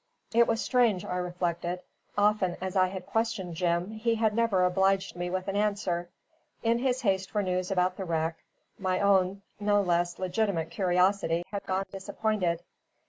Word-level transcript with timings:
It 0.33 0.47
was 0.47 0.59
strange, 0.63 1.05
I 1.05 1.17
reflected: 1.17 1.81
often 2.17 2.57
as 2.59 2.75
I 2.75 2.87
had 2.87 3.05
questioned 3.05 3.53
Jim, 3.53 3.91
he 3.91 4.15
had 4.15 4.33
never 4.33 4.65
obliged 4.65 5.15
me 5.15 5.29
with 5.29 5.47
an 5.47 5.55
answer. 5.55 6.09
In 6.63 6.79
his 6.79 7.03
haste 7.03 7.29
for 7.29 7.43
news 7.43 7.69
about 7.69 7.97
the 7.97 8.05
wreck, 8.05 8.37
my 8.79 8.99
own 8.99 9.43
no 9.59 9.79
less 9.83 10.17
legitimate 10.17 10.71
curiosity 10.71 11.43
had 11.51 11.67
gone 11.67 11.85
disappointed. 11.91 12.63